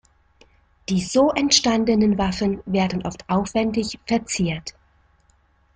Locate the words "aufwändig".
3.29-3.99